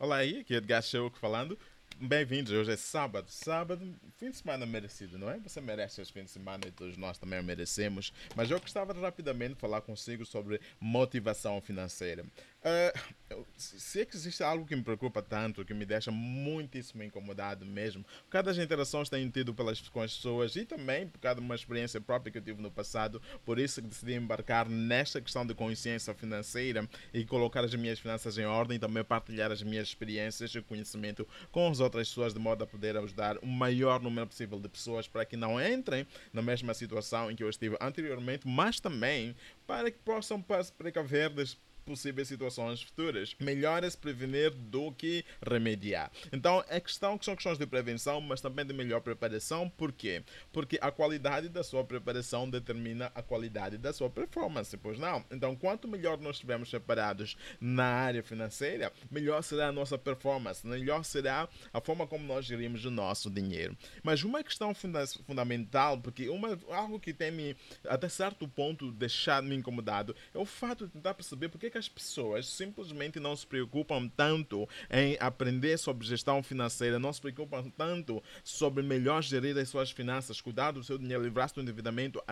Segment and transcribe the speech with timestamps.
[0.00, 1.58] Olá aí, aqui é Edgar Show falando.
[2.00, 3.30] Bem-vindos, hoje é sábado.
[3.30, 5.38] Sábado, fim de semana merecido, não é?
[5.40, 8.10] Você merece esse fim de semana e todos nós também merecemos.
[8.34, 12.24] Mas eu gostava de rapidamente falar consigo sobre motivação financeira.
[12.62, 17.64] Uh, se é que existe algo que me preocupa tanto, que me deixa muitíssimo incomodado
[17.64, 21.18] mesmo, por causa das interações que tenho tido pelas, com as pessoas e também por
[21.20, 24.68] causa de uma experiência própria que eu tive no passado, por isso que decidi embarcar
[24.68, 29.62] nesta questão de consciência financeira e colocar as minhas finanças em ordem também partilhar as
[29.62, 34.02] minhas experiências e conhecimento com as outras pessoas de modo a poder ajudar o maior
[34.02, 37.76] número possível de pessoas para que não entrem na mesma situação em que eu estive
[37.80, 39.34] anteriormente, mas também
[39.66, 40.44] para que possam
[40.76, 41.56] precaver das
[41.90, 43.34] possíveis situações futuras.
[43.40, 46.10] Melhor é se prevenir do que remediar.
[46.32, 49.68] Então, é questão que são questões de prevenção, mas também de melhor preparação.
[49.68, 50.22] Por quê?
[50.52, 55.24] Porque a qualidade da sua preparação determina a qualidade da sua performance, pois não?
[55.30, 61.04] Então, quanto melhor nós estivermos preparados na área financeira, melhor será a nossa performance, melhor
[61.04, 63.76] será a forma como nós gerimos o nosso dinheiro.
[64.02, 69.56] Mas uma questão funda fundamental, porque uma, algo que tem me, até certo ponto, deixado-me
[69.56, 74.08] incomodado, é o fato de tentar perceber porque que as pessoas simplesmente não se preocupam
[74.08, 79.90] tanto em aprender sobre gestão financeira, não se preocupam tanto sobre melhor gerir as suas
[79.90, 82.22] finanças, cuidar do seu dinheiro, livrar-se do endividamento,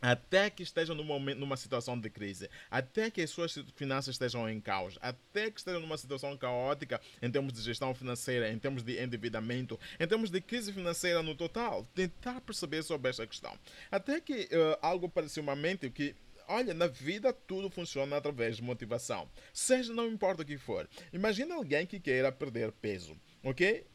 [0.00, 4.48] até que estejam num momento, numa situação de crise, até que as suas finanças estejam
[4.48, 8.82] em caos, até que estejam numa situação caótica em termos de gestão financeira, em termos
[8.82, 13.56] de endividamento, em termos de crise financeira no total, tentar perceber sobre esta questão.
[13.90, 16.16] Até que uh, algo parecia uma mente que
[16.52, 19.30] Olha, na vida tudo funciona através de motivação.
[19.52, 20.88] Seja, não importa o que for.
[21.12, 23.86] Imagina alguém que queira perder peso, ok?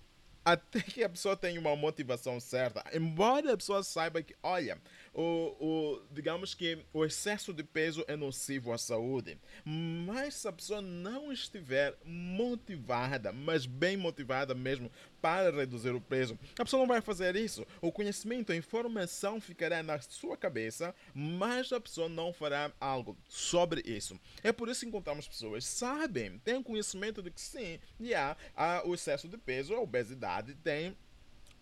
[0.46, 2.84] até que a pessoa tenha uma motivação certa.
[2.94, 4.78] Embora a pessoa saiba que, olha,
[5.12, 5.22] o,
[5.60, 10.84] o, digamos que o excesso de peso é nocivo à saúde, mas se a pessoa
[10.84, 14.92] não estiver motivada, mas bem motivada mesmo
[15.26, 17.66] para reduzir o peso, a pessoa não vai fazer isso.
[17.82, 23.82] O conhecimento, a informação ficará na sua cabeça, mas a pessoa não fará algo sobre
[23.88, 24.20] isso.
[24.44, 28.94] É por isso que encontramos pessoas sabem, têm conhecimento de que sim, yeah, há o
[28.94, 30.96] excesso de peso, a obesidade tem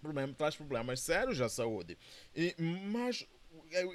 [0.01, 1.97] problema, traz problemas sérios à saúde.
[2.35, 3.25] E, mas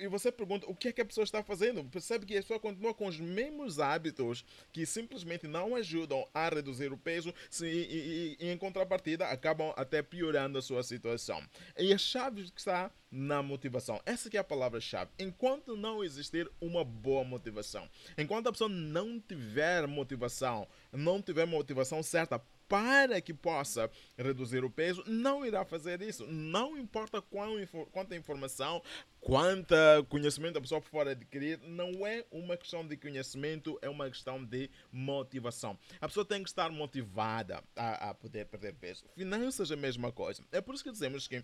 [0.01, 1.85] e você pergunta o que é que a pessoa está fazendo.
[1.85, 6.93] Percebe que a pessoa continua com os mesmos hábitos que simplesmente não ajudam a reduzir
[6.93, 11.43] o peso e, e, e, em contrapartida acabam até piorando a sua situação.
[11.77, 14.01] E a chave está na motivação.
[14.05, 15.11] Essa é a palavra-chave.
[15.19, 22.03] Enquanto não existir uma boa motivação, enquanto a pessoa não tiver motivação, não tiver motivação
[22.03, 26.27] certa para que possa reduzir o peso, não irá fazer isso.
[26.27, 27.55] Não importa quão,
[27.91, 28.83] quanta informação,
[29.21, 29.77] quanta
[30.09, 34.71] conhecimento a pessoa for adquirir, não é uma questão de conhecimento, é uma questão de
[34.93, 35.79] motivação.
[36.01, 39.07] A pessoa tem que estar motivada a, a poder perder peso.
[39.17, 40.45] Finanças é a mesma coisa.
[40.53, 41.43] É por isso que dizemos que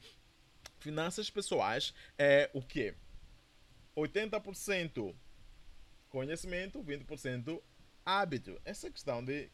[0.78, 2.94] finanças pessoais é o quê?
[3.96, 5.14] 80%
[6.08, 7.60] conhecimento, 20%
[8.04, 8.60] hábito.
[8.64, 9.50] Essa questão de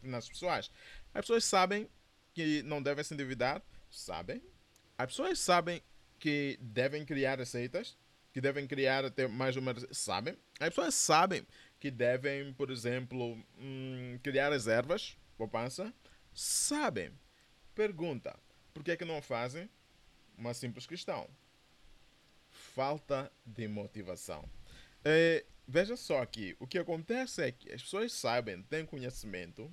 [0.00, 0.70] finanças pessoais.
[1.14, 1.88] As pessoas sabem
[2.34, 4.42] que não devem se endividar, sabem.
[4.96, 5.82] As pessoas sabem
[6.18, 7.96] que devem criar receitas,
[8.32, 10.36] que devem criar até mais uma, sabem.
[10.58, 11.46] As pessoas sabem
[11.78, 15.92] que devem, por exemplo, hum, criar reservas, poupança,
[16.34, 17.10] sabem.
[17.74, 18.38] Pergunta:
[18.74, 19.68] por que é que não fazem?
[20.36, 21.28] Uma simples questão:
[22.48, 24.48] falta de motivação.
[25.04, 29.72] É, veja só aqui, o que acontece é que as pessoas sabem, têm conhecimento,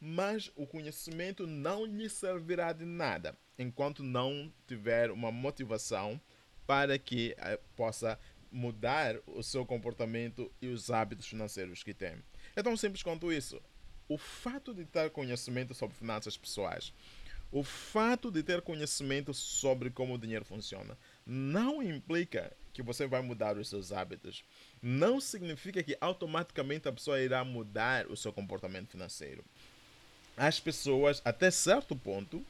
[0.00, 6.20] mas o conhecimento não lhe servirá de nada enquanto não tiver uma motivação
[6.64, 8.18] para que eh, possa
[8.50, 12.16] mudar o seu comportamento e os hábitos financeiros que tem.
[12.54, 13.60] É tão simples quanto isso.
[14.08, 16.92] O fato de ter conhecimento sobre finanças pessoais,
[17.50, 23.20] o fato de ter conhecimento sobre como o dinheiro funciona, não implica que você vai
[23.20, 24.42] mudar os seus hábitos.
[24.82, 29.44] Não significa que automaticamente a pessoa irá mudar o seu comportamento financeiro.
[30.36, 32.44] As pessoas, até certo ponto,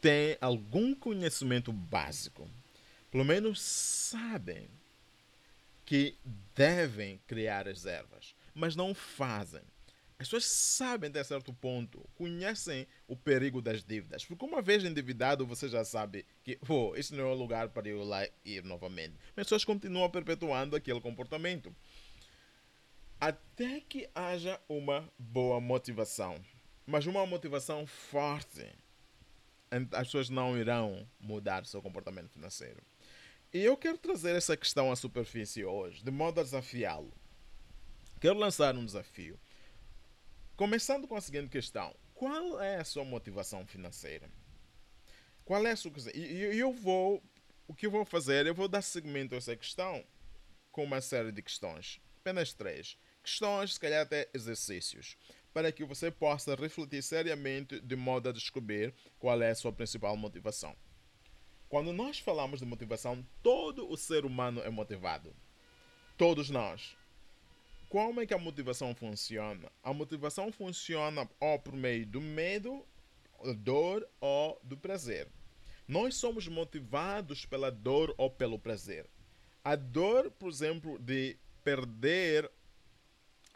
[0.00, 2.48] têm algum conhecimento básico.
[3.10, 4.68] Pelo menos sabem
[5.84, 6.16] que
[6.54, 9.62] devem criar reservas, mas não fazem.
[10.18, 14.24] As pessoas sabem até certo ponto, conhecem o perigo das dívidas.
[14.24, 17.88] Porque uma vez endividado, você já sabe que oh, isso não é o lugar para
[17.88, 19.14] eu lá ir novamente.
[19.34, 21.74] Mas as pessoas continuam perpetuando aquele comportamento.
[23.20, 26.42] Até que haja uma boa motivação.
[26.86, 28.66] Mas uma motivação forte.
[29.92, 32.82] As pessoas não irão mudar seu comportamento financeiro.
[33.52, 37.12] E eu quero trazer essa questão à superfície hoje, de modo a desafiá-lo.
[38.18, 39.38] Quero lançar um desafio.
[40.56, 44.30] Começando com a seguinte questão: qual é a sua motivação financeira?
[45.44, 47.22] Qual é a sua E eu vou,
[47.68, 50.02] o que eu vou fazer, eu vou dar seguimento a essa questão
[50.72, 55.16] com uma série de questões, apenas três questões, se calhar até exercícios,
[55.52, 60.16] para que você possa refletir seriamente de modo a descobrir qual é a sua principal
[60.16, 60.76] motivação.
[61.68, 65.34] Quando nós falamos de motivação, todo o ser humano é motivado.
[66.16, 66.96] Todos nós.
[67.88, 69.70] Como é que a motivação funciona?
[69.82, 72.84] A motivação funciona ou por meio do medo,
[73.58, 75.28] dor ou do prazer.
[75.86, 79.08] Nós somos motivados pela dor ou pelo prazer.
[79.62, 82.50] A dor, por exemplo, de perder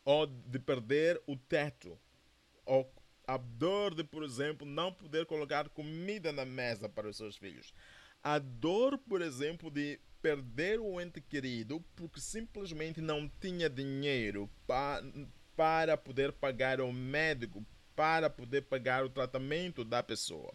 [0.04, 1.98] ou de perder o teto,
[2.64, 2.90] ou
[3.26, 7.72] a dor de, por exemplo, não poder colocar comida na mesa para os seus filhos.
[8.22, 15.02] A dor, por exemplo, de perder o ente querido porque simplesmente não tinha dinheiro pa
[15.56, 20.54] para poder pagar o médico, para poder pagar o tratamento da pessoa.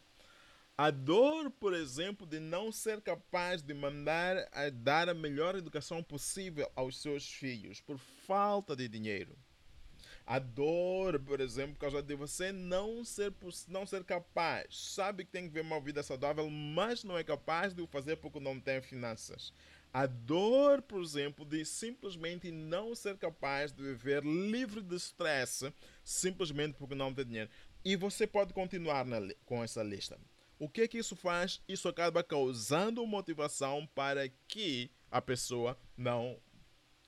[0.78, 6.04] A dor, por exemplo, de não ser capaz de mandar a dar a melhor educação
[6.04, 9.38] possível aos seus filhos por falta de dinheiro.
[10.28, 13.32] A dor, por exemplo, por causa de você não ser,
[13.68, 14.94] não ser capaz.
[14.94, 18.16] Sabe que tem que ver uma vida saudável, mas não é capaz de o fazer
[18.16, 19.54] porque não tem finanças.
[19.94, 25.72] A dor, por exemplo, de simplesmente não ser capaz de viver livre de estresse
[26.04, 27.50] simplesmente porque não tem dinheiro.
[27.84, 30.20] E você pode continuar na, com essa lista.
[30.58, 31.62] O que é que isso faz?
[31.68, 36.38] Isso acaba causando motivação para que a pessoa não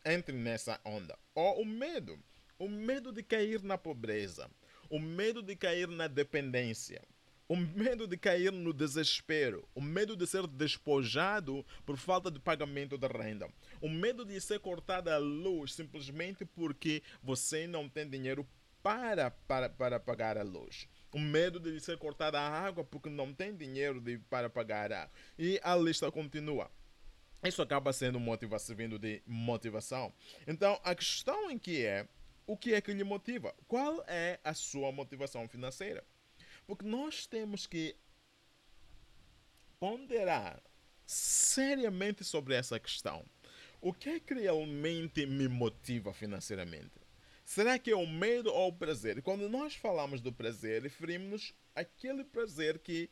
[0.05, 1.17] entre nessa onda.
[1.33, 2.17] Ou o medo.
[2.59, 4.49] O medo de cair na pobreza.
[4.89, 7.01] O medo de cair na dependência.
[7.47, 12.97] O medo de cair no desespero, o medo de ser despojado por falta de pagamento
[12.97, 13.47] da renda,
[13.79, 18.45] o medo de ser cortada a luz simplesmente porque você não tem dinheiro
[18.83, 23.33] para, para, para pagar a luz o medo de ser cortada a água porque não
[23.33, 25.13] tem dinheiro de, para pagar a água.
[25.37, 26.69] E a lista continua.
[27.43, 30.13] Isso acaba sendo motivação, vindo de motivação.
[30.45, 32.07] Então, a questão em que é,
[32.47, 33.53] o que é que lhe motiva?
[33.67, 36.03] Qual é a sua motivação financeira?
[36.65, 37.95] Porque nós temos que
[39.79, 40.61] ponderar
[41.05, 43.23] seriamente sobre essa questão.
[43.79, 46.99] O que é que realmente me motiva financeiramente?
[47.45, 49.21] Será que é o medo ou o prazer?
[49.21, 53.09] Quando nós falamos do prazer, referimos-nos àquele prazer que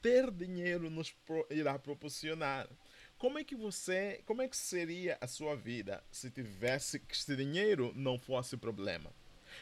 [0.00, 1.14] ter dinheiro nos
[1.50, 2.68] irá proporcionar.
[3.18, 7.34] Como é que você, como é que seria a sua vida se tivesse que esse
[7.34, 9.10] dinheiro não fosse problema?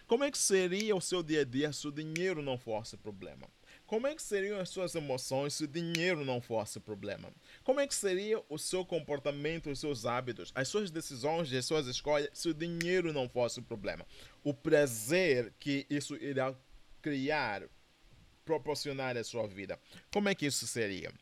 [0.09, 3.49] Como é que seria o seu dia a dia se o dinheiro não fosse problema?
[3.87, 7.33] Como é que seriam as suas emoções se o dinheiro não fosse problema?
[7.63, 11.87] Como é que seria o seu comportamento, os seus hábitos, as suas decisões as suas
[11.87, 14.05] escolhas se o dinheiro não fosse problema?
[14.43, 16.55] O prazer que isso irá
[17.01, 17.63] criar,
[18.45, 19.79] proporcionar à sua vida.
[20.11, 21.13] Como é que isso seria?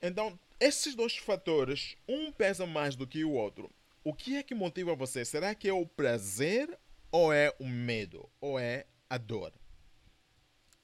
[0.00, 3.70] Então, esses dois fatores, um pesa mais do que o outro.
[4.04, 5.24] O que é que motiva você?
[5.24, 6.78] Será que é o prazer
[7.10, 8.30] ou é o medo?
[8.40, 9.52] Ou é a dor?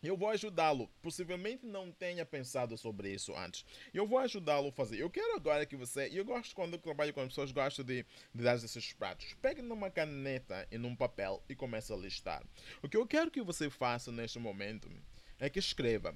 [0.03, 0.89] Eu vou ajudá-lo.
[1.03, 3.67] Possivelmente não tenha pensado sobre isso antes.
[3.93, 4.99] Eu vou ajudá-lo a fazer.
[4.99, 6.09] Eu quero agora que você.
[6.11, 9.35] Eu gosto quando eu trabalho com as pessoas, gosto de, de dar esses pratos.
[9.43, 12.43] Pegue numa caneta e num papel e comece a listar.
[12.83, 14.91] O que eu quero que você faça neste momento
[15.39, 16.15] é que escreva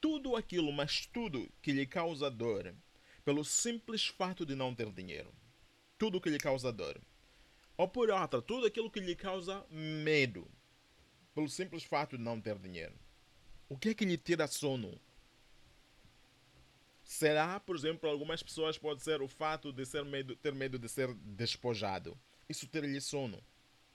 [0.00, 2.74] tudo aquilo, mas tudo que lhe causa dor,
[3.28, 5.30] pelo simples fato de não ter dinheiro.
[5.98, 6.98] Tudo que lhe causa dor.
[7.76, 10.50] Ou por outra, tudo aquilo que lhe causa medo,
[11.34, 12.94] pelo simples fato de não ter dinheiro.
[13.68, 14.98] O que é que lhe tira sono?
[17.04, 20.88] Será, por exemplo, algumas pessoas pode ser o fato de ser medo, ter medo de
[20.88, 22.18] ser despojado.
[22.48, 23.44] Isso ter-lhe sono.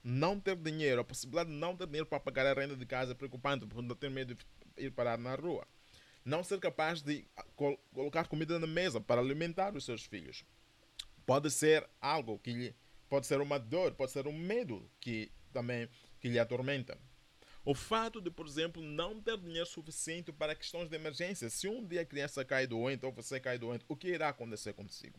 [0.04, 3.10] Não ter dinheiro, a possibilidade de não ter dinheiro para pagar a renda de casa
[3.10, 4.46] é preocupante, não ter medo de
[4.84, 5.66] ir parar na rua.
[6.24, 10.44] Não ser capaz de col colocar comida na mesa para alimentar os seus filhos.
[11.26, 12.76] Pode ser algo que lhe,
[13.08, 15.88] pode ser uma dor, pode ser um medo que também
[16.20, 16.98] que lhe atormenta.
[17.64, 21.48] O fato de, por exemplo, não ter dinheiro suficiente para questões de emergência.
[21.48, 24.74] Se um dia a criança cai doente ou você cai doente, o que irá acontecer
[24.74, 25.18] consigo?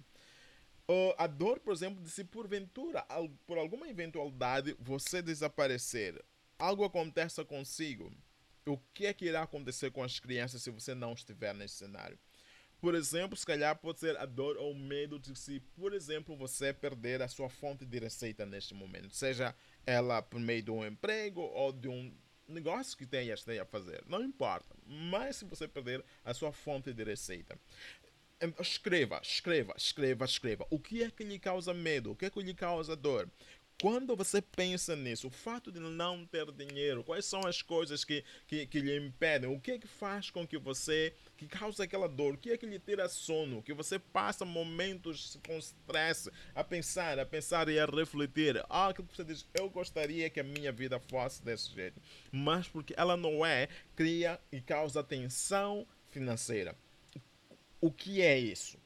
[0.87, 3.03] Uh, a dor, por exemplo, de se porventura,
[3.47, 6.23] por alguma eventualidade, você desaparecer,
[6.59, 8.11] algo aconteça consigo,
[8.65, 12.17] o que é que irá acontecer com as crianças se você não estiver nesse cenário?
[12.81, 16.35] Por exemplo, se calhar pode ser a dor ou o medo de se, por exemplo,
[16.35, 19.55] você perder a sua fonte de receita neste momento, seja
[19.85, 22.15] ela por meio de um emprego ou de um
[22.47, 24.75] negócio que tenha a fazer, não importa.
[24.85, 27.57] Mas se você perder a sua fonte de receita,
[28.59, 30.67] escreva, escreva, escreva, escreva.
[30.69, 32.11] O que é que lhe causa medo?
[32.11, 33.29] O que é que lhe causa dor?
[33.81, 38.23] Quando você pensa nisso, o fato de não ter dinheiro, quais são as coisas que,
[38.47, 39.53] que, que lhe impedem?
[39.53, 42.35] O que é que faz com que você, que causa aquela dor?
[42.35, 43.61] O que é que lhe tira sono?
[43.61, 48.63] Que você passa momentos com stress a pensar, a pensar e a refletir.
[48.69, 52.01] Ah, que você diz, eu gostaria que a minha vida fosse desse jeito.
[52.31, 56.77] Mas porque ela não é, cria e causa tensão financeira.
[57.81, 58.77] O que é isso?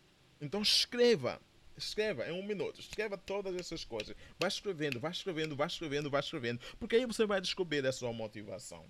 [0.41, 1.39] Então escreva
[1.79, 4.15] Escreva em um minuto, escreva todas essas coisas.
[4.38, 6.59] Vai escrevendo, vai escrevendo, vai escrevendo, vai escrevendo.
[6.77, 8.86] Porque aí você vai descobrir a sua motivação.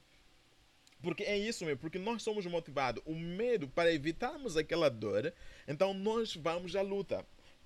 [1.02, 3.02] Porque é isso mesmo, porque nós somos motivados.
[3.06, 5.34] O medo, para evitarmos aquela dor,
[5.68, 7.26] então nós vamos à luta.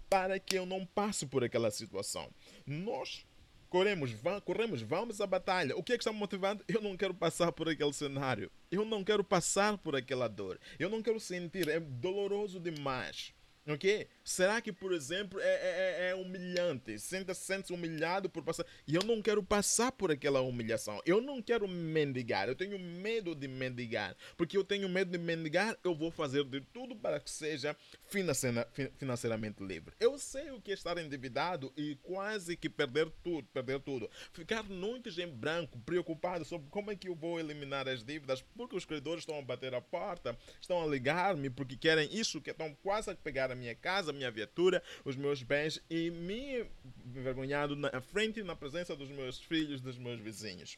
[0.09, 2.29] Para que eu não passe por aquela situação.
[2.67, 3.25] Nós
[3.69, 5.75] corremos, vamos, corremos, vamos à batalha.
[5.75, 6.63] O que é que está me motivando?
[6.67, 8.51] Eu não quero passar por aquele cenário.
[8.69, 10.59] Eu não quero passar por aquela dor.
[10.77, 11.67] Eu não quero sentir.
[11.67, 13.33] É doloroso demais.
[13.65, 14.07] Ok?
[14.25, 16.99] Será que, por exemplo, é, é, é, é humilhante?
[16.99, 18.65] Senta-se sente humilhado por passar.
[18.85, 21.01] E eu não quero passar por aquela humilhação.
[21.05, 22.49] Eu não quero mendigar.
[22.49, 24.17] Eu tenho medo de mendigar.
[24.35, 27.75] Porque eu tenho medo de mendigar, eu vou fazer de tudo para que seja
[28.07, 29.93] financeiramente livre.
[29.97, 34.09] Eu sei o que é estar endividado e quase que perder tudo, perder tudo.
[34.33, 38.75] Ficar noites em branco, preocupado sobre como é que eu vou eliminar as dívidas, porque
[38.75, 42.73] os credores estão a bater a porta, estão a ligar-me porque querem isso, que estão
[42.75, 46.65] quase a pegar a minha casa, a minha viatura, os meus bens e me
[47.05, 50.77] envergonhado na frente e na presença dos meus filhos, dos meus vizinhos.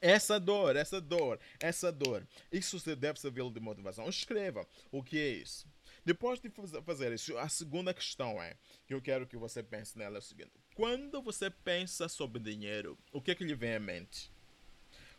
[0.00, 2.26] Essa dor, essa dor, essa dor.
[2.50, 4.08] Isso deve servir de motivação.
[4.08, 5.64] Escreva o que é isso.
[6.04, 6.50] Depois de
[6.84, 8.56] fazer isso, a segunda questão é
[8.88, 12.98] que eu quero que você pense nela é o seguinte: quando você pensa sobre dinheiro,
[13.12, 14.28] o que é que lhe vem à mente?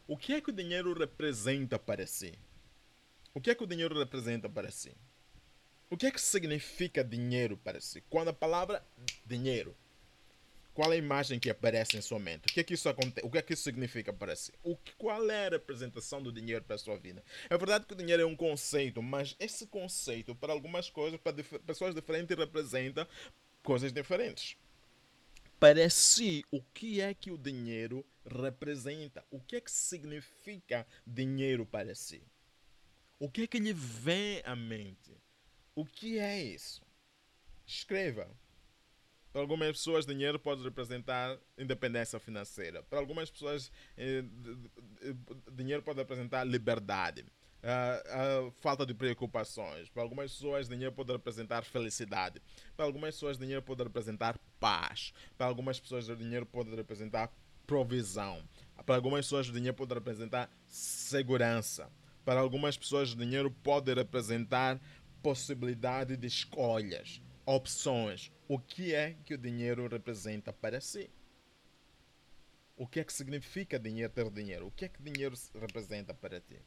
[0.06, 2.38] O que é que o dinheiro representa para si?
[3.34, 4.94] O que é que o dinheiro representa para si?
[5.94, 8.02] O que é que significa dinheiro para si?
[8.10, 8.84] Quando a palavra
[9.24, 9.78] dinheiro,
[10.74, 12.50] qual é a imagem que aparece em sua mente?
[12.50, 13.24] O que é que isso acontece?
[13.24, 14.52] O que é que isso significa para si?
[14.64, 17.24] O que, qual é a representação do dinheiro para a sua vida?
[17.48, 21.34] É verdade que o dinheiro é um conceito, mas esse conceito, para algumas coisas, para
[21.34, 23.08] dif pessoas diferentes, representa
[23.62, 24.58] coisas diferentes.
[25.60, 29.24] Para si, o que é que o dinheiro representa?
[29.30, 32.24] O que é que significa dinheiro para si?
[33.20, 35.23] O que é que lhe vem à mente?
[35.76, 36.82] O que é isso?
[37.66, 38.28] Escreva.
[39.32, 42.84] Para algumas pessoas, dinheiro pode representar independência financeira.
[42.84, 44.24] Para algumas pessoas, eh,
[45.52, 47.26] dinheiro pode representar liberdade.
[47.64, 49.90] Uh, uh, falta de preocupações.
[49.90, 52.42] Para algumas pessoas, dinheiro pode representar felicidade.
[52.76, 55.14] Para algumas pessoas, dinheiro pode representar paz.
[55.38, 57.32] Para algumas pessoas, dinheiro pode representar
[57.66, 58.44] provisão.
[58.86, 61.90] Para algumas pessoas, dinheiro pode representar segurança.
[62.26, 64.80] Para algumas pessoas, dinheiro pode representar
[65.24, 68.30] possibilidade de escolhas, opções.
[68.46, 71.10] O que é que o dinheiro representa para si?
[72.76, 74.68] O que é que significa dinheiro ter dinheiro?
[74.68, 76.60] O que é que dinheiro representa para ti?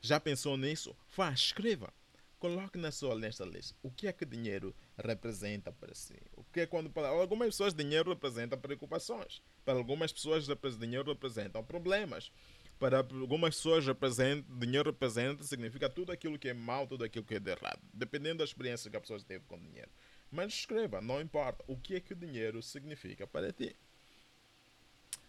[0.00, 0.96] Já pensou nisso?
[1.16, 1.92] Vá, escreva.
[2.38, 3.74] Coloque na sua nesta lista.
[3.82, 6.20] O que é que dinheiro representa para si?
[6.36, 9.42] O que é quando para algumas pessoas dinheiro representa preocupações.
[9.64, 10.46] Para algumas pessoas
[10.78, 12.30] dinheiro representa problemas
[12.78, 17.34] para algumas pessoas representa, dinheiro representa significa tudo aquilo que é mal, tudo aquilo que
[17.34, 19.90] é de errado, dependendo da experiência que a pessoa teve com dinheiro.
[20.30, 23.76] Mas escreva, não importa o que é que o dinheiro significa para ti.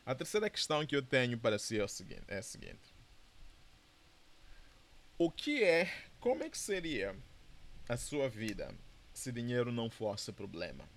[0.05, 2.93] A terceira questão que eu tenho para si é, o seguinte, é a seguinte:
[5.17, 7.15] O que é, como é que seria
[7.87, 8.73] a sua vida
[9.13, 10.87] se dinheiro não fosse problema?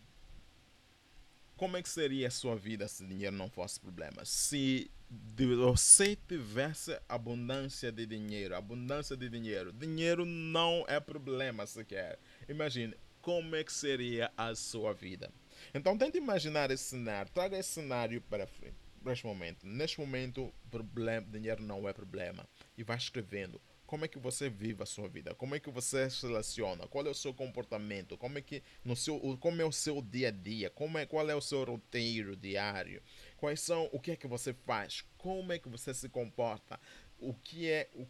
[1.56, 4.24] Como é que seria a sua vida se dinheiro não fosse problema?
[4.24, 12.18] Se você tivesse abundância de dinheiro, abundância de dinheiro, dinheiro não é problema sequer.
[12.48, 15.30] Imagine como é que seria a sua vida.
[15.72, 18.76] Então tente imaginar esse cenário, traga esse cenário para frente.
[19.04, 22.46] Neste momento, neste momento, problema, dinheiro não é problema.
[22.76, 26.10] E vá escrevendo como é que você vive a sua vida, como é que você
[26.10, 29.72] se relaciona, qual é o seu comportamento, como é que no seu, como é o
[29.72, 33.02] seu dia a dia, como é, qual é o seu roteiro diário,
[33.38, 36.78] quais são, o que é que você faz, como é que você se comporta,
[37.18, 38.06] o que é, o,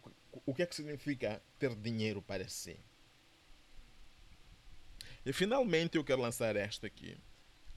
[0.47, 2.77] o que é que significa ter dinheiro para si.
[5.25, 7.17] E finalmente eu quero lançar esta aqui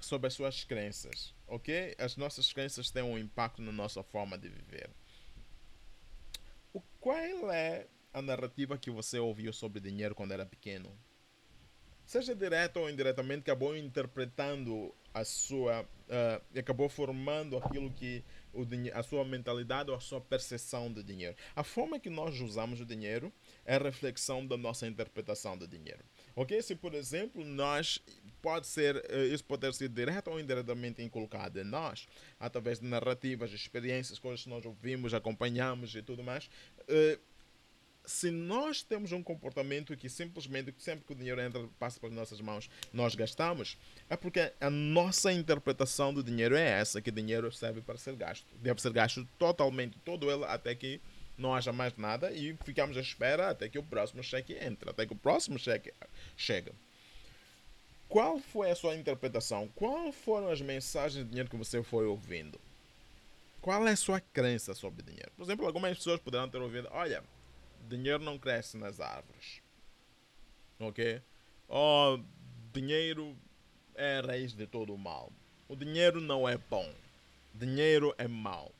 [0.00, 1.94] sobre as suas crenças, ok?
[1.99, 4.90] As nossas crenças têm um impacto na nossa forma de viver.
[6.73, 10.90] O, qual é a narrativa que você ouviu sobre dinheiro quando era pequeno?
[12.04, 15.83] Seja direto ou indiretamente, acabou interpretando a sua.
[15.83, 18.25] Uh, acabou formando aquilo que.
[18.52, 21.35] O a sua mentalidade ou a sua percepção de dinheiro.
[21.57, 23.33] A forma que nós usamos o dinheiro
[23.64, 26.04] é reflexão da nossa interpretação do dinheiro.
[26.37, 26.61] Ok?
[26.61, 27.99] Se, por exemplo, nós
[28.42, 32.07] pode ser, eh, isso pode sido direto ou indiretamente inculcado em nós,
[32.38, 36.50] através de narrativas, experiências, coisas que nós ouvimos, acompanhamos e tudo mais.
[36.81, 37.19] Uh,
[38.04, 42.40] se nós temos um comportamento que simplesmente sempre que o dinheiro entra, passa pelas nossas
[42.40, 43.78] mãos, nós gastamos,
[44.11, 48.47] é porque a nossa interpretação do dinheiro é essa, que dinheiro serve para ser gasto.
[48.61, 51.00] Deve ser gasto totalmente, todo ele, até que
[51.38, 55.06] não haja mais nada e ficamos à espera até que o próximo cheque entre, até
[55.06, 55.92] que o próximo cheque
[56.37, 56.73] chega.
[58.09, 59.68] Qual foi a sua interpretação?
[59.75, 62.61] Quais foram as mensagens de dinheiro que você foi ouvindo?
[63.62, 65.30] Qual é a sua crença sobre dinheiro?
[65.37, 67.23] Por exemplo, algumas pessoas poderão ter ouvido: olha,
[67.82, 69.62] dinheiro não cresce nas árvores.
[70.78, 71.22] Ok?
[71.68, 72.18] Oh,
[72.72, 73.36] dinheiro
[73.94, 75.32] é a raiz de todo o mal.
[75.68, 76.92] O dinheiro não é bom.
[77.54, 78.72] Dinheiro é mau.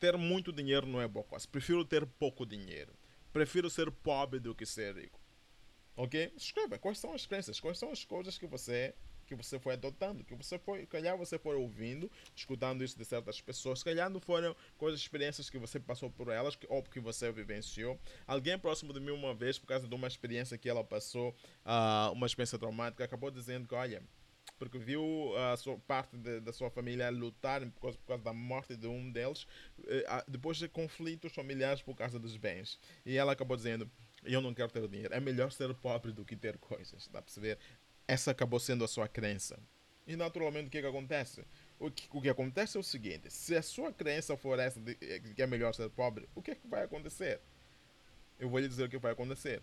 [0.00, 1.46] Ter muito dinheiro não é boa coisa.
[1.48, 2.92] Prefiro ter pouco dinheiro.
[3.32, 5.20] Prefiro ser pobre do que ser rico.
[5.96, 6.32] Ok?
[6.36, 8.94] Escreva quais são as crenças, quais são as coisas que você
[9.28, 13.40] que você foi adotando, que você foi, calhar você foi ouvindo, escutando isso de certas
[13.40, 17.30] pessoas, calhar não foram coisas, experiências que você passou por elas que, ou que você
[17.30, 17.98] vivenciou.
[18.26, 22.12] Alguém próximo de mim uma vez, por causa de uma experiência que ela passou, uh,
[22.12, 24.02] uma experiência traumática, acabou dizendo que, olha,
[24.58, 28.32] porque viu a sua parte de, da sua família lutar por causa, por causa, da
[28.32, 29.42] morte de um deles,
[29.78, 32.78] uh, depois de conflitos familiares por causa dos bens.
[33.04, 33.90] E ela acabou dizendo,
[34.24, 35.14] eu não quero ter dinheiro.
[35.14, 37.06] É melhor ser pobre do que ter coisas.
[37.08, 37.58] Dá para perceber?
[38.08, 39.60] Essa acabou sendo a sua crença.
[40.06, 41.44] E naturalmente o que, que acontece?
[41.78, 44.94] O que, o que acontece é o seguinte: se a sua crença for essa de
[44.94, 47.40] que é melhor ser pobre, o que, que vai acontecer?
[48.38, 49.62] Eu vou lhe dizer o que vai acontecer.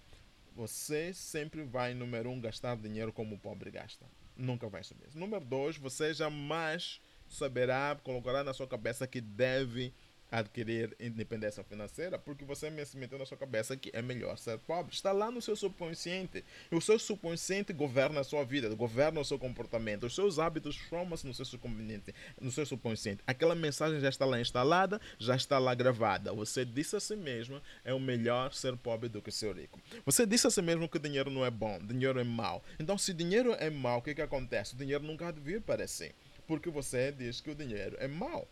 [0.56, 4.06] Você sempre vai, número um, gastar dinheiro como o pobre gasta.
[4.38, 5.08] Nunca vai subir.
[5.16, 9.94] Número dois, você jamais saberá, colocará na sua cabeça que deve
[10.32, 14.94] adquirir independência financeira porque você me meteu na sua cabeça que é melhor ser pobre.
[14.94, 16.44] Está lá no seu subconsciente.
[16.72, 20.06] E o seu subconsciente governa a sua vida, governa o seu comportamento.
[20.06, 23.24] Os seus hábitos formam-se no seu subconsciente, no seu subconsciente.
[23.26, 26.34] Aquela mensagem já está lá instalada, já está lá gravada.
[26.34, 29.80] Você disse a si mesmo é o melhor ser pobre do que ser rico.
[30.06, 32.64] Você disse a si mesmo que dinheiro não é bom, dinheiro é mau.
[32.80, 34.74] Então, se dinheiro é mau, o que, que acontece?
[34.74, 36.14] O dinheiro nunca há de vir para si.
[36.48, 38.48] Porque você diz que o dinheiro é mau.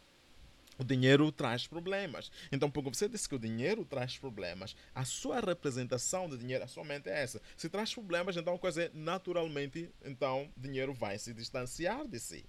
[0.78, 2.32] O dinheiro traz problemas.
[2.52, 6.64] Então, porque você disse que o dinheiro traz problemas, a sua representação de dinheiro
[7.06, 7.42] é essa.
[7.56, 12.46] Se traz problemas, então, coisa é, naturalmente, então, dinheiro vai se distanciar de si.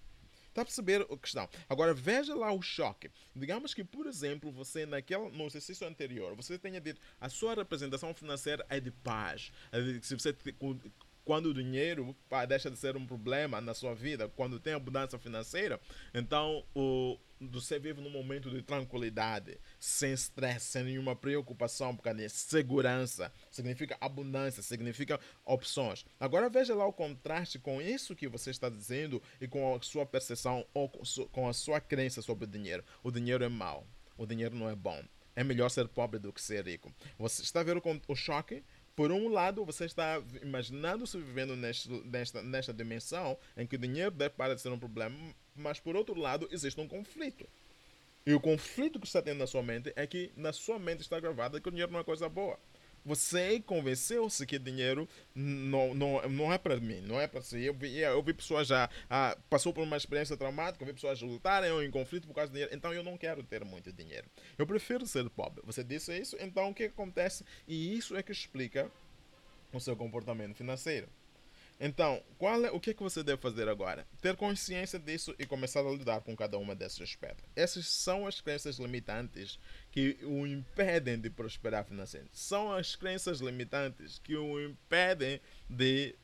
[0.48, 1.48] Está a perceber a questão?
[1.68, 3.10] Agora veja lá o choque.
[3.34, 8.14] Digamos que, por exemplo, você naquele, no exercício anterior, você tenha dito a sua representação
[8.14, 9.50] financeira é de paz.
[10.00, 10.32] Se você
[11.24, 12.14] quando o dinheiro
[12.46, 15.80] deixa de ser um problema na sua vida, quando tem abundância financeira,
[16.12, 17.18] então o,
[17.50, 23.96] você vive num momento de tranquilidade, sem estresse, sem nenhuma preocupação, porque a segurança significa
[24.00, 26.04] abundância, significa opções.
[26.18, 30.06] Agora veja lá o contraste com isso que você está dizendo e com a sua
[30.06, 32.84] percepção ou com a sua crença sobre o dinheiro.
[33.02, 35.02] O dinheiro é mau, o dinheiro não é bom.
[35.36, 36.92] É melhor ser pobre do que ser rico.
[37.18, 38.62] Você está vendo o choque?
[38.94, 44.12] Por um lado, você está imaginando-se vivendo neste, nesta, nesta dimensão em que o dinheiro
[44.12, 45.16] deve parar de ser um problema,
[45.54, 47.46] mas por outro lado, existe um conflito.
[48.26, 51.20] E o conflito que está tendo na sua mente é que na sua mente está
[51.20, 52.58] gravada que o dinheiro não é coisa boa.
[53.04, 57.62] Você convenceu-se que dinheiro não, não, não é para mim, não é para si.
[57.62, 61.20] Eu vi, eu vi pessoas já ah, passou por uma experiência traumática, eu vi pessoas
[61.20, 64.26] lutarem em conflito por causa de dinheiro, então eu não quero ter muito dinheiro.
[64.56, 65.62] Eu prefiro ser pobre.
[65.66, 67.44] Você disse isso, então o que acontece?
[67.68, 68.90] E isso é que explica
[69.70, 71.06] o seu comportamento financeiro.
[71.78, 74.06] Então, qual é, o que, é que você deve fazer agora?
[74.20, 77.44] Ter consciência disso e começar a lidar com cada uma desses aspectos.
[77.56, 79.58] Essas são as crenças limitantes
[79.90, 82.38] que o impedem de prosperar financeiramente.
[82.38, 86.14] São as crenças limitantes que o impedem de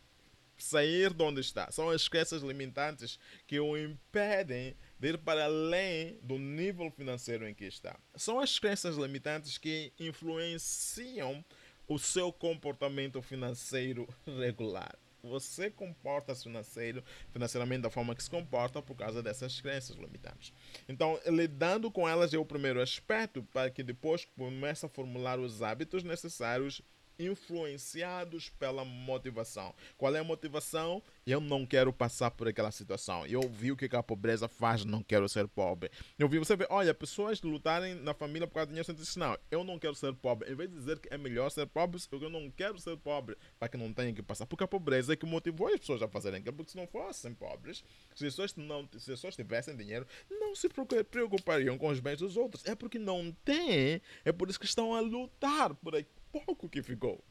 [0.57, 1.71] sair de onde está.
[1.71, 7.55] São as crenças limitantes que o impedem de ir para além do nível financeiro em
[7.55, 7.99] que está.
[8.15, 11.45] São as crenças limitantes que influenciam
[11.89, 14.09] o seu comportamento financeiro
[14.39, 17.03] regular você comporta-se financeiro,
[17.33, 20.53] financeiramente da forma que se comporta por causa dessas crenças limitantes.
[20.89, 25.63] Então, lidando com elas é o primeiro aspecto para que depois comece a formular os
[25.63, 26.83] hábitos necessários
[27.21, 29.75] influenciados pela motivação.
[29.97, 31.03] Qual é a motivação?
[31.27, 33.27] Eu não quero passar por aquela situação.
[33.27, 35.91] Eu vi o que a pobreza faz, não quero ser pobre.
[36.19, 39.17] Eu vi você ver, olha, pessoas lutarem na família por causa de dinheiro, você diz,
[39.17, 40.51] não, eu não quero ser pobre.
[40.51, 43.69] Em vez de dizer que é melhor ser pobre, eu não quero ser pobre, para
[43.69, 44.47] que não tenha que passar.
[44.47, 47.35] Porque a pobreza é que motivou as pessoas a fazerem aquilo, porque se não fossem
[47.35, 52.01] pobres, se as pessoas, não, se as pessoas tivessem dinheiro, não se preocupariam com os
[52.01, 52.65] bens dos outros.
[52.67, 55.95] É porque não têm, é por isso que estão a lutar por
[56.33, 57.23] pouco que ficou.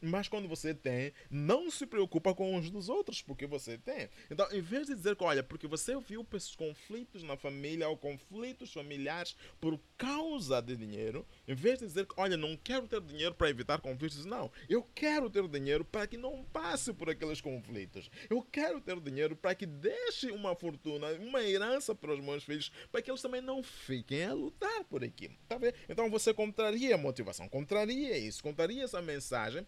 [0.00, 4.08] Mas quando você tem, não se preocupa com os dos outros, porque você tem.
[4.30, 7.96] Então, em vez de dizer que, olha, porque você viu esses conflitos na família ou
[7.96, 13.00] conflitos familiares por causa de dinheiro, em vez de dizer que, olha, não quero ter
[13.00, 14.50] dinheiro para evitar conflitos, não.
[14.68, 18.10] Eu quero ter dinheiro para que não passe por aqueles conflitos.
[18.28, 22.70] Eu quero ter dinheiro para que deixe uma fortuna, uma herança para os meus filhos,
[22.92, 25.34] para que eles também não fiquem a lutar por aquilo.
[25.48, 25.74] Tá vendo?
[25.88, 29.66] Então você contraria a motivação, contraria isso, contraria essa mensagem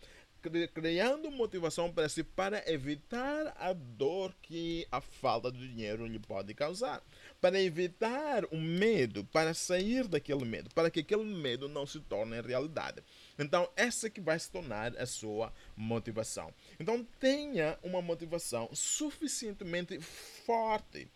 [0.74, 6.54] criando motivação para si para evitar a dor que a falta de dinheiro lhe pode
[6.54, 7.02] causar,
[7.40, 12.40] para evitar o medo, para sair daquele medo, para que aquele medo não se torne
[12.40, 13.02] realidade.
[13.38, 16.52] Então, essa que vai se tornar a sua motivação.
[16.78, 21.08] Então, tenha uma motivação suficientemente forte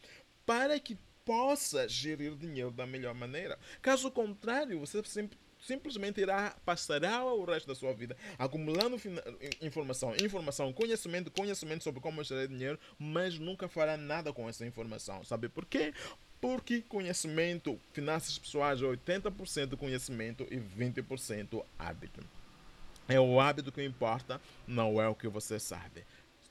[0.44, 3.58] para que possa gerir dinheiro da melhor maneira.
[3.80, 8.96] Caso contrário, você sempre simplesmente irá passará o resto da sua vida acumulando
[9.60, 15.24] informação, informação, conhecimento, conhecimento sobre como gerar dinheiro, mas nunca fará nada com essa informação.
[15.24, 15.94] Sabe por quê?
[16.40, 22.20] Porque conhecimento, finanças pessoais é 80% conhecimento e 20% hábito.
[23.08, 26.04] É o hábito que importa, não é o que você sabe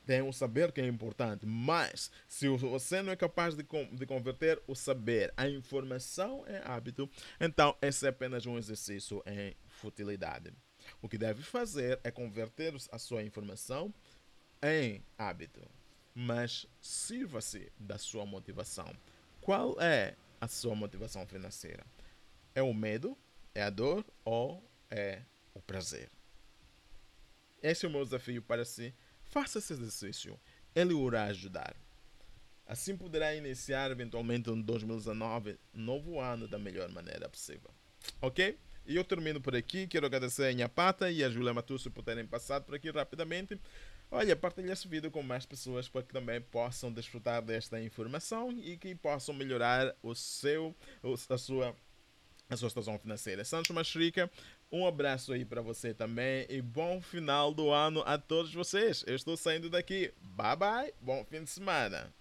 [0.05, 4.61] tem o saber que é importante, mas se você não é capaz de, de converter
[4.67, 7.09] o saber, a informação em hábito,
[7.39, 10.51] então esse é apenas um exercício em futilidade.
[11.01, 13.93] O que deve fazer é converter a sua informação
[14.63, 15.61] em hábito,
[16.13, 18.91] mas sirva-se da sua motivação.
[19.39, 21.85] Qual é a sua motivação financeira?
[22.53, 23.17] É o medo?
[23.53, 24.05] É a dor?
[24.25, 25.21] Ou é
[25.53, 26.09] o prazer?
[27.61, 28.93] Esse é o meu desafio para si
[29.31, 30.37] Faça esse exercício,
[30.75, 31.73] ele o irá ajudar.
[32.67, 37.71] Assim poderá iniciar eventualmente um 2019, novo ano, da melhor maneira possível.
[38.21, 38.57] Ok?
[38.85, 39.87] E eu termino por aqui.
[39.87, 43.57] Quero agradecer a Nhapata e a Julia Matusso por terem passado por aqui rapidamente.
[44.09, 48.75] Olha, partilhe esse vídeo com mais pessoas para que também possam desfrutar desta informação e
[48.75, 50.75] que possam melhorar o seu,
[51.29, 51.73] a sua
[52.49, 53.45] a sua situação financeira.
[53.45, 54.29] Santos Machrica,
[54.71, 59.03] um abraço aí para você também e bom final do ano a todos vocês.
[59.05, 60.13] Eu estou saindo daqui.
[60.21, 62.13] Bye bye, bom fim de semana.